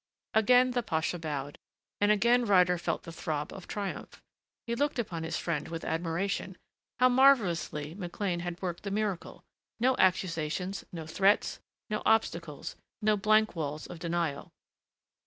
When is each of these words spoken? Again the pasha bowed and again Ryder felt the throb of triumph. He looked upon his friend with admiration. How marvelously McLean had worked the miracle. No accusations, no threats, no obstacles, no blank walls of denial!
Again 0.33 0.71
the 0.71 0.81
pasha 0.81 1.19
bowed 1.19 1.59
and 1.99 2.11
again 2.11 2.43
Ryder 2.45 2.79
felt 2.79 3.03
the 3.03 3.11
throb 3.11 3.53
of 3.53 3.67
triumph. 3.67 4.19
He 4.65 4.73
looked 4.73 4.97
upon 4.97 5.21
his 5.21 5.37
friend 5.37 5.67
with 5.67 5.85
admiration. 5.85 6.57
How 6.99 7.07
marvelously 7.07 7.93
McLean 7.93 8.39
had 8.39 8.59
worked 8.63 8.81
the 8.81 8.89
miracle. 8.89 9.43
No 9.79 9.95
accusations, 9.99 10.83
no 10.91 11.05
threats, 11.05 11.59
no 11.87 12.01
obstacles, 12.03 12.75
no 12.99 13.15
blank 13.15 13.55
walls 13.55 13.85
of 13.85 13.99
denial! 13.99 14.51